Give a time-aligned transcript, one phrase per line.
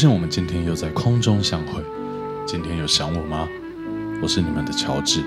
[0.00, 1.82] Hello，很高兴我们今天又在空中相会。
[2.46, 3.46] 今天有想我吗？
[4.22, 5.22] 我是你们的乔治，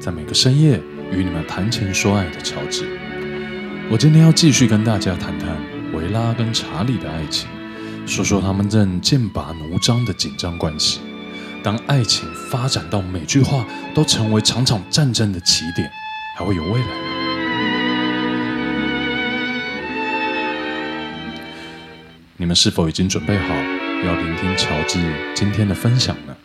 [0.00, 2.86] 在每个深夜与你们谈情说爱的乔治。
[3.90, 5.54] 我今天要继续跟大家谈谈
[5.92, 7.50] 维拉跟查理的爱情，
[8.06, 11.00] 说说他们正剑拔弩张的紧张关系。
[11.62, 13.62] 当爱情发展到每句话
[13.94, 15.90] 都成为场场战争的起点，
[16.38, 16.94] 还会有未来吗？
[22.38, 23.54] 你们是否已经准备好
[24.04, 24.98] 要聆听乔治
[25.34, 26.36] 今天的分享呢？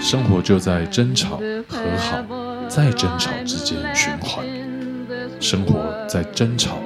[0.00, 1.36] 生活就在争吵、
[1.68, 2.24] 和好、
[2.68, 4.44] 再争吵之间循环。
[5.38, 6.78] 生活在争吵、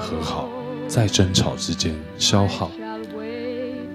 [0.00, 0.48] 和好、
[0.88, 2.70] 再争吵之间消耗。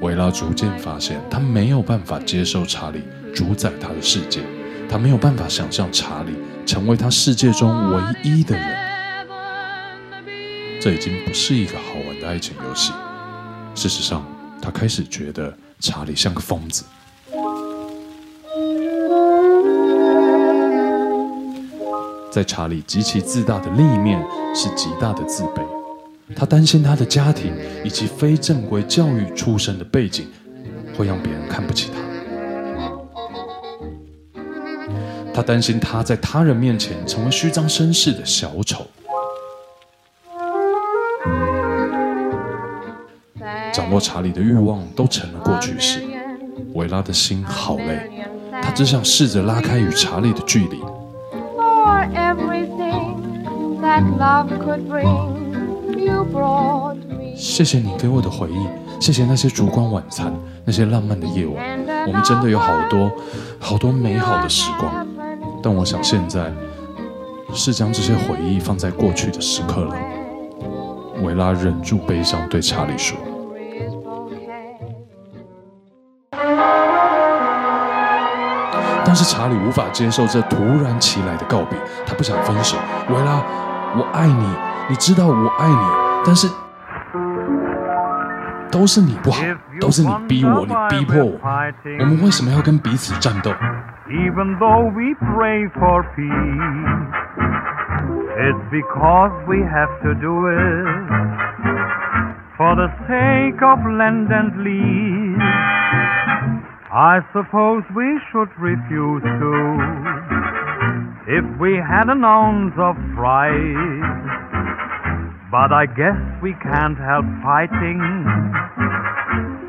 [0.02, 3.04] 维拉逐渐发现，他没有办法接受查理
[3.34, 4.42] 主宰他的世界，
[4.88, 6.34] 他没有办法想象查理
[6.66, 8.78] 成为他世界中唯一的人。
[10.80, 12.94] 这已经不是一个好玩的爱情游戏。
[13.74, 14.24] 事实上，
[14.62, 16.84] 他开始觉得查理像个疯子。
[22.32, 25.62] 在查理极其自大的另一面是极大的自卑，
[26.36, 30.28] 他担心他的家庭以及非正规教育出身的背景
[30.96, 32.00] 会让别人看不起他。
[35.34, 38.86] 他担心他在他人面前成为虚张声势的小丑。
[43.72, 46.02] 掌握查理的欲望都成了过去式。
[46.74, 48.10] 维拉的心好累，
[48.62, 50.82] 他只想试着拉开与查理的距离。
[57.36, 58.68] 谢谢你给我的回忆，
[59.00, 60.34] 谢谢那些烛光晚餐，
[60.66, 61.64] 那些浪漫的夜晚，
[62.08, 63.12] 我们真的有好多
[63.60, 65.06] 好多美好的时光。
[65.62, 66.52] 但我想现在
[67.54, 69.96] 是将这些回忆放在过去的时刻了。
[71.24, 73.18] 维拉忍住悲伤对查理说。
[79.04, 82.78] 但是查理无法接受这突然其来的告别，他不想分手。
[83.10, 83.42] 维拉，
[83.96, 84.46] 我爱你，
[84.89, 85.75] 你知道我爱你，
[86.27, 86.49] 但是
[88.71, 89.43] 都是你不好，
[89.81, 91.39] 都是你逼我，你逼迫我。
[92.01, 93.51] 我们为什么要跟彼此战斗？
[106.95, 109.55] I suppose we should refuse to
[111.27, 114.46] if we had an ounce of pride.
[115.58, 118.00] But I guess we can't help fighting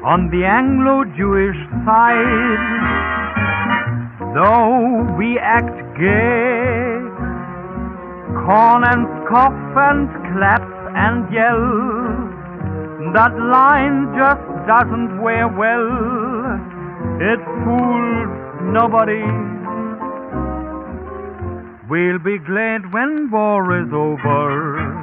[0.04, 1.56] on the Anglo-Jewish
[1.86, 2.60] side.
[4.36, 6.92] Though we act gay,
[8.44, 9.56] corn and scoff
[9.88, 10.60] and clap
[10.92, 11.64] and yell,
[13.14, 15.88] that line just doesn't wear well.
[17.32, 18.28] It fools
[18.76, 19.24] nobody.
[21.88, 24.97] We'll be glad when war is over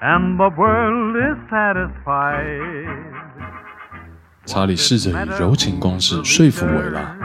[0.00, 2.96] and the world is satisfied.
[4.44, 7.16] 查理试着以柔情攻势说服维拉，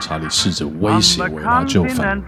[0.00, 2.22] 查理试着威胁维拉就范。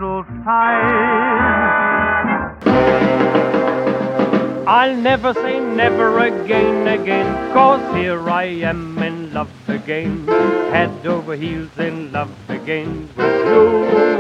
[4.67, 7.25] I'll never say never again, again,
[7.55, 10.27] cause here I am in love again,
[10.71, 14.12] head over heels in love again with you.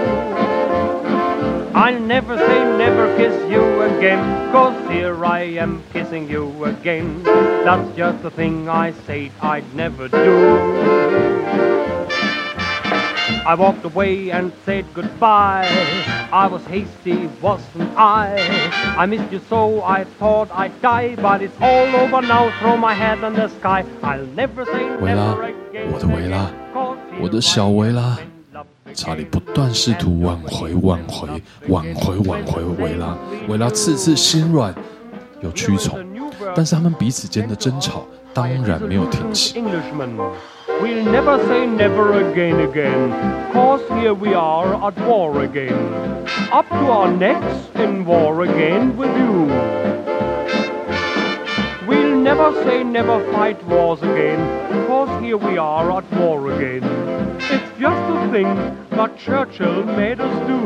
[1.75, 7.23] I'll never say never kiss you again, cause here I am kissing you again.
[7.23, 11.39] That's just the thing I said I'd never do.
[13.47, 15.69] I walked away and said goodbye.
[16.31, 18.37] I was hasty, wasn't I?
[18.99, 22.51] I missed you so I thought I'd die, but it's all over now.
[22.61, 23.85] Throw my head in the sky.
[24.03, 25.93] I'll never say never again.
[25.93, 26.51] 我的维拉，
[27.21, 28.19] 我的小维拉。
[28.94, 31.28] 查理不断试图挽回、挽回、
[31.68, 33.18] 挽回、挽回维拉。
[33.48, 34.74] 维拉次次心软
[35.42, 36.00] 又屈从，
[36.56, 39.62] 但是他们彼此间的争吵当然没有停息。
[40.82, 43.12] We'll never say never again, again,
[43.54, 45.76] cause here we are at war again,
[46.52, 49.48] up to our necks in war again with you.
[51.88, 54.40] We'll never say never fight wars again,
[54.88, 56.84] cause here we are at war again.
[57.43, 58.49] It's just a thing
[58.91, 60.59] that Churchill made us do.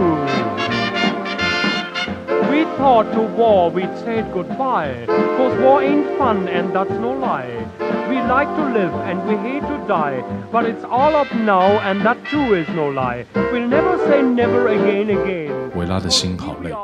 [2.50, 7.67] We thought to war we'd say goodbye, cause war ain't fun and that's no lie.
[8.09, 10.23] We like to live and we hate to die,
[10.53, 13.25] but it's all up now and that too is no lie.
[13.35, 15.70] We'll never say never again again.
[15.75, 16.75] 维拉的心好累，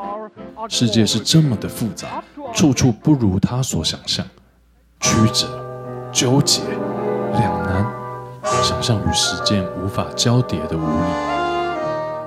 [0.68, 2.22] 世界是这么的复杂，
[2.54, 4.24] 处处不如他所想象，
[5.00, 5.46] 曲折、
[6.10, 6.62] 纠结、
[7.32, 7.84] 两难，
[8.62, 10.86] 想象与实践无法交叠的无力。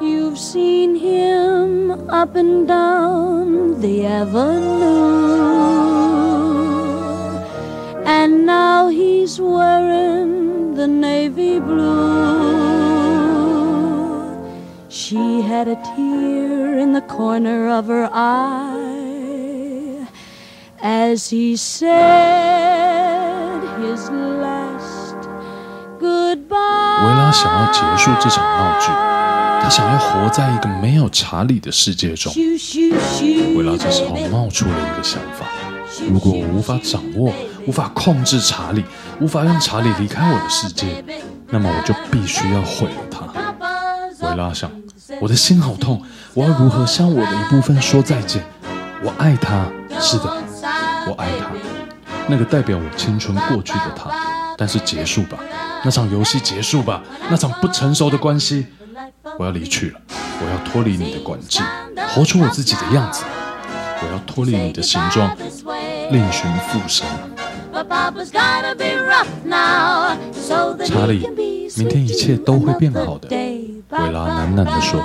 [0.01, 5.51] You've seen him up and down the avenue.
[8.06, 12.42] And now he's wearing the navy blue.
[14.89, 20.07] She had a tear in the corner of her eye
[20.81, 21.92] as he said
[23.80, 24.55] his last goodbye.
[27.04, 28.87] 维拉想要结束这场闹剧，
[29.62, 32.32] 他想要活在一个没有查理的世界中。
[33.54, 35.46] 维拉这时候冒出了一个想法：
[36.10, 37.32] 如果我无法掌握，
[37.66, 38.82] 无法控制查理，
[39.20, 41.04] 无法让查理离开我的世界，
[41.48, 44.26] 那么我就必须要毁了他。
[44.26, 44.70] 维拉想，
[45.20, 46.02] 我的心好痛，
[46.32, 48.42] 我要如何向我的一部分说再见？
[49.02, 49.66] 我爱他，
[50.00, 50.25] 是的，
[51.06, 51.50] 我爱他，
[52.26, 54.10] 那个代表我青春过去的他。
[54.58, 55.37] 但是结束吧，
[55.84, 58.67] 那场游戏结束吧，那场不成熟的关系，
[59.38, 60.00] 我要离去了，
[60.40, 61.62] 我要脱离你的管制，
[62.08, 63.23] 活出我自己的样子，
[64.02, 65.37] 我要脱离你的形状，
[66.11, 67.06] 另寻复生。
[70.84, 71.28] 查理，
[71.76, 73.28] 明天一切都会变好的。
[73.28, 75.00] 维拉喃喃地说。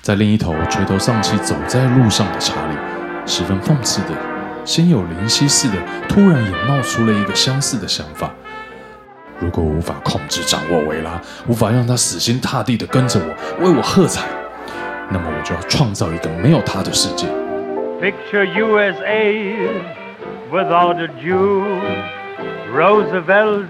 [0.00, 2.76] 在另一头垂头丧气走在路上的查理，
[3.26, 4.16] 十分讽刺的，
[4.64, 5.74] 心有灵犀似的，
[6.08, 8.30] 突然也冒出了一个相似的想法。
[9.38, 14.26] 如果无法控制掌握维拉，无法让他死心塌地的跟着我，为我喝彩，
[15.10, 17.26] 那么我就要创造一个没有他的世界。
[18.00, 19.54] Picture USA
[20.50, 21.62] without a Jew,
[22.74, 23.66] Roosevelt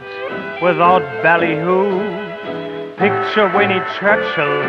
[0.61, 2.24] without ballyhoo.
[3.05, 4.65] Picture Winnie Churchill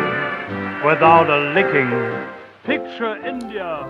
[0.84, 1.88] without a licking.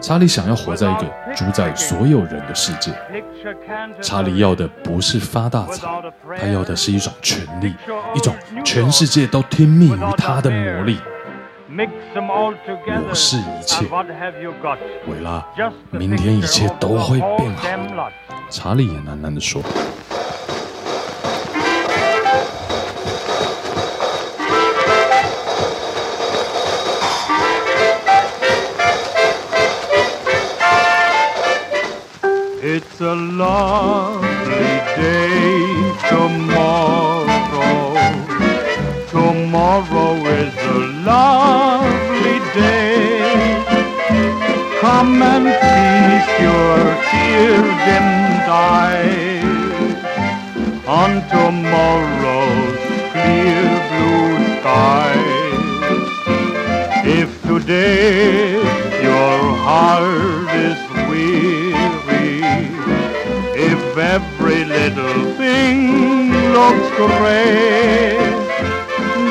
[0.01, 2.93] 查理想要活在一个主宰所有人的世界。
[4.01, 5.89] 查理要的不是发大财，
[6.39, 7.75] 他要的是一种权力，
[8.15, 8.33] 一种
[8.65, 11.01] 全世界都听命于他的魔力。
[11.69, 13.85] 我是一切，
[15.09, 15.45] 维拉，
[15.91, 17.53] 明天一切都会变
[17.97, 18.09] 好。
[18.49, 19.61] 查理也喃喃地说。
[32.99, 35.69] It's a lovely day
[36.09, 37.29] tomorrow.
[39.11, 43.61] Tomorrow is a lovely day.
[44.81, 46.79] Come and feast your
[47.11, 49.45] tear-dimmed eyes
[50.89, 52.86] on tomorrow's
[66.99, 68.17] looks gray,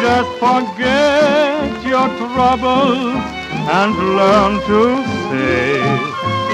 [0.01, 3.21] just forget your troubles
[3.69, 5.81] and learn to say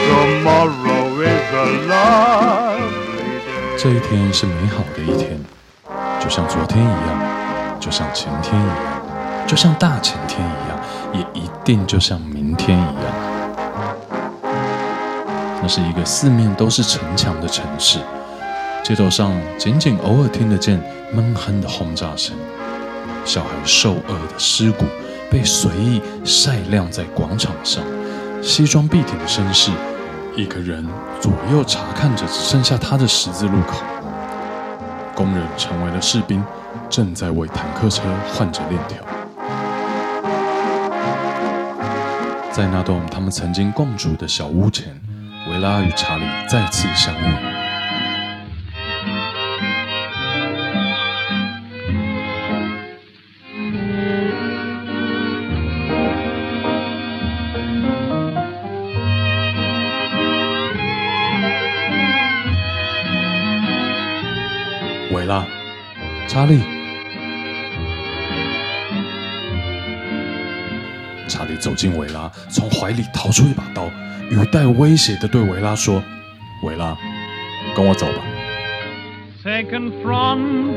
[0.08, 3.78] tomorrow is a lovely day.
[3.78, 5.38] 这一天是美好的一天，
[6.20, 10.80] 就像昨天一样，就像前天一样，就像大前天一样，
[11.14, 13.04] 也一定就像明天一样。
[15.62, 18.00] 那是一个四面都是城墙的城市，
[18.84, 20.82] 街头上仅仅偶尔听得见
[21.14, 22.36] 闷哼的轰炸声，
[23.26, 24.86] 小孩受饿的尸骨
[25.30, 27.84] 被随意晒晾在广场上，
[28.42, 29.72] 西装笔挺的绅士，
[30.36, 30.88] 一个人
[31.20, 33.84] 左右查看着只剩下他的十字路口，
[35.14, 36.44] 工人成为了士兵，
[36.90, 38.04] 正在为坦克车
[38.34, 39.04] 换着链条，
[42.52, 45.00] 在那栋他们曾经共住的小屋前。
[45.50, 47.51] 维拉与查理再次相遇。
[66.34, 66.62] 查理，
[71.28, 73.92] 查理走近维拉，从怀里掏出一把刀，
[74.30, 76.02] 语带威胁的对维拉说
[76.64, 76.96] ：“维拉，
[77.76, 78.24] 跟我走吧。”
[79.44, 80.72] Second front,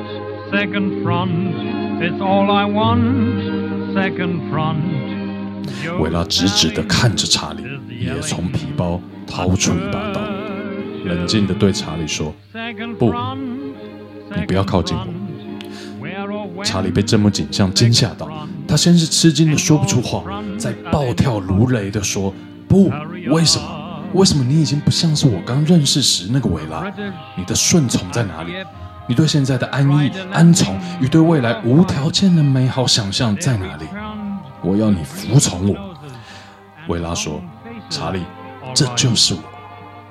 [0.51, 1.55] second front,
[2.01, 3.95] it's all I want.
[3.95, 6.01] Second front.
[6.01, 7.63] 维拉直直的看着查理，
[8.05, 10.21] 也从皮包掏出一把刀，
[11.05, 12.35] 冷静的对查理说
[12.99, 13.15] ：“不，
[14.35, 15.07] 你不要靠近我。”
[16.65, 18.29] 查理被这幕景象惊吓到，
[18.67, 20.25] 他先是吃惊的说不出话，
[20.59, 22.35] 再暴跳如雷的说
[22.67, 22.91] ：“不，
[23.29, 24.01] 为什么？
[24.15, 26.91] 为什么你已经不像是我刚认识时那个维拉？
[27.37, 28.53] 你的顺从在哪里？
[29.07, 33.85] 你对现在的安逸、安从与对未来无条件的美好想象在哪里？
[34.63, 35.95] 我要你服从我。”
[36.89, 37.43] 维拉说
[37.91, 38.23] ：“查理，
[38.75, 39.41] 这就是我。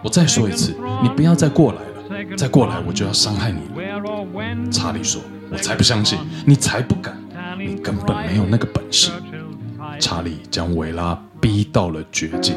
[0.03, 5.22] 我再说一次，你不要再过来了，再过来我就要伤害你了。”查理说。
[5.53, 6.17] 我才不相信，
[6.48, 7.15] 你才不敢，
[7.57, 9.12] 你根本没有那个本事。
[10.00, 12.55] 查理将维拉逼到了绝境。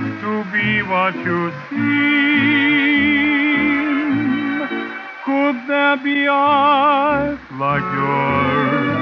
[0.00, 1.80] To be what you seem.
[5.26, 8.96] Could there be eyes like yours?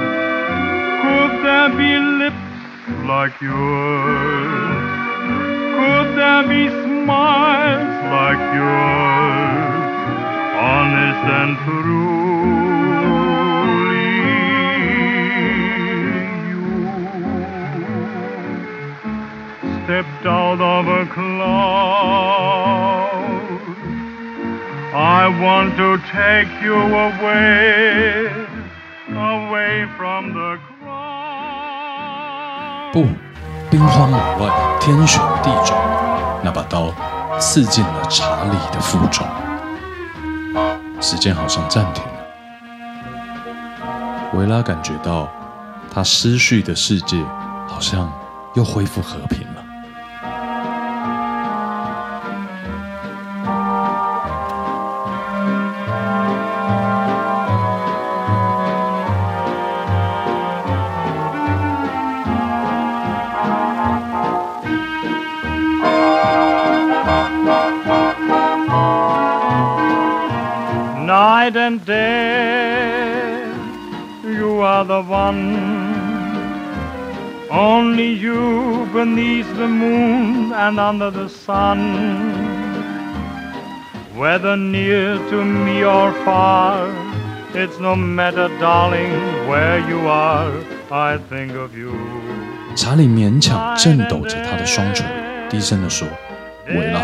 [1.03, 2.51] Could there be lips
[3.07, 4.83] like yours?
[5.79, 9.83] Could there be smiles like yours?
[10.59, 12.18] Honest and truly
[19.89, 21.49] stepped out of a cloud.
[24.93, 28.29] I want to take you away,
[29.09, 31.73] away from the crowd.
[32.93, 33.07] 不，
[33.71, 35.75] 兵荒马乱，天旋地转，
[36.43, 36.93] 那把刀
[37.39, 39.25] 刺进了查理的腹中。
[41.01, 42.11] 时间好像暂停了，
[44.35, 45.27] 维拉感觉到
[45.91, 47.17] 他失去的世界
[47.67, 48.07] 好像
[48.53, 49.47] 又恢复和平
[71.48, 73.48] Night and day,
[74.24, 75.56] you are the one.
[77.50, 81.80] Only you beneath the moon and under the sun.
[84.14, 86.92] Whether near to me or far,
[87.54, 89.12] it's no matter, darling,
[89.48, 90.52] where you are.
[90.90, 91.94] I think of you.
[92.76, 95.06] 查理勉强震抖着他的双唇，
[95.48, 96.06] 低声地说：“
[96.68, 97.00] 维拉，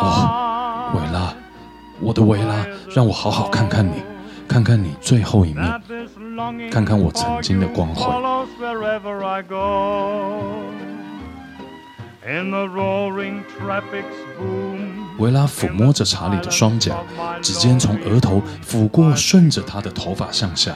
[0.00, 1.34] 哦，维拉。”
[2.00, 2.64] 我的维拉，
[2.95, 4.03] 让我好好看看你，
[4.47, 5.81] 看看你最后一面，
[6.71, 8.05] 看看我曾经的光辉。
[15.19, 16.95] 维拉抚摸着查理的双颊，
[17.41, 20.73] 指尖从额头抚过，顺着他的头发向下。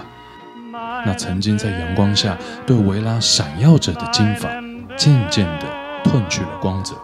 [1.05, 4.49] 那曾经在阳光下对维拉闪耀着的金发，
[4.95, 5.65] 渐渐地
[6.03, 6.95] 褪去了光泽。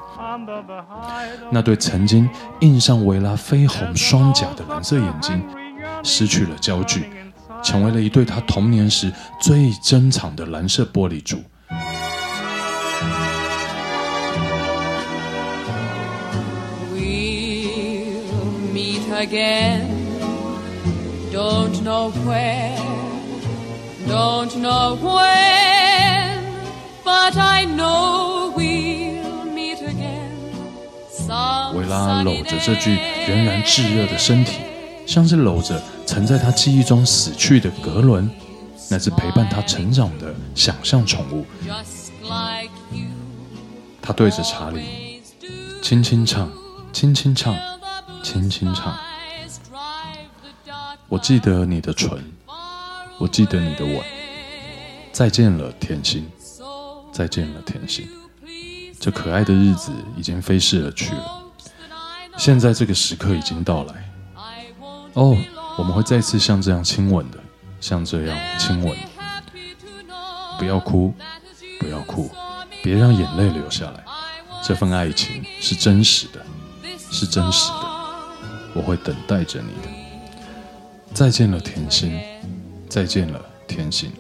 [1.51, 2.29] 那对曾经
[2.61, 5.43] 映上维拉绯红双颊的蓝色眼睛，
[6.03, 7.09] 失去了焦距，
[7.63, 11.37] 成为了一对他童年时最珍藏的蓝色玻璃珠。
[18.73, 20.01] Meet again.
[21.31, 22.77] Don't know where,
[24.07, 26.43] don't know when,
[27.03, 29.02] but I know we'll
[31.73, 34.59] 维拉搂着这具仍然炙热的身体，
[35.05, 38.29] 像是搂着曾在他记忆中死去的格伦，
[38.89, 41.45] 那只陪伴他成长的想象宠物。
[44.01, 45.21] 他对着查理
[45.81, 46.51] 轻轻唱，
[46.91, 47.55] 轻轻唱，
[48.21, 48.97] 轻轻唱。
[51.07, 52.09] 我记得你的唇，
[53.17, 54.01] 我记得你的吻。
[55.11, 56.27] 再见了，甜心，
[57.11, 58.07] 再见了，甜心。
[59.03, 61.43] 这可爱的日子已经飞逝而去了，
[62.37, 64.09] 现在这个时刻已经到来。
[65.11, 65.35] 哦，
[65.77, 67.37] 我们会再次像这样亲吻的，
[67.81, 68.97] 像这样亲吻。
[70.57, 71.13] 不要哭，
[71.81, 72.31] 不要哭，
[72.81, 74.05] 别让眼泪流下来。
[74.63, 76.39] 这份爱情是真实的，
[77.11, 77.79] 是真实的。
[78.73, 79.89] 我会等待着你的。
[81.13, 82.17] 再见了，甜心，
[82.87, 84.13] 再见了，甜心，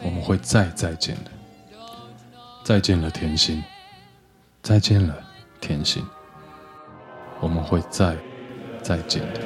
[0.00, 1.32] 我们会再再见的。
[2.62, 3.60] 再见了，甜心，
[4.68, 5.16] 再见了，
[5.62, 6.04] 甜心，
[7.40, 8.14] 我们会再
[8.82, 9.40] 再见的。